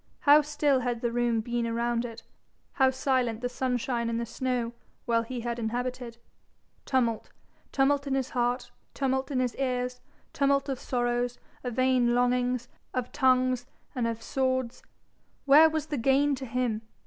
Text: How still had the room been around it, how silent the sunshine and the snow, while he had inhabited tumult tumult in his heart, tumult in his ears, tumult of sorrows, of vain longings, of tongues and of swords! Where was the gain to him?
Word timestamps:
How 0.21 0.41
still 0.41 0.79
had 0.79 1.01
the 1.01 1.11
room 1.11 1.41
been 1.41 1.67
around 1.67 2.05
it, 2.05 2.23
how 2.73 2.89
silent 2.89 3.41
the 3.41 3.47
sunshine 3.49 4.09
and 4.09 4.19
the 4.19 4.25
snow, 4.25 4.73
while 5.05 5.21
he 5.21 5.41
had 5.41 5.59
inhabited 5.59 6.17
tumult 6.85 7.29
tumult 7.71 8.07
in 8.07 8.15
his 8.15 8.31
heart, 8.31 8.71
tumult 8.95 9.29
in 9.29 9.39
his 9.39 9.55
ears, 9.57 10.01
tumult 10.33 10.69
of 10.69 10.79
sorrows, 10.79 11.37
of 11.63 11.75
vain 11.75 12.15
longings, 12.15 12.67
of 12.95 13.11
tongues 13.11 13.67
and 13.93 14.07
of 14.07 14.23
swords! 14.23 14.81
Where 15.45 15.69
was 15.69 15.85
the 15.85 15.97
gain 15.99 16.33
to 16.33 16.47
him? 16.47 16.81